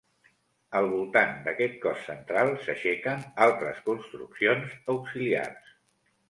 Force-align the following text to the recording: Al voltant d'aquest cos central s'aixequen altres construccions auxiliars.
Al 0.77 0.87
voltant 0.93 1.35
d'aquest 1.47 1.75
cos 1.83 2.01
central 2.07 2.49
s'aixequen 2.63 3.21
altres 3.47 3.83
construccions 3.91 4.75
auxiliars. 4.97 5.71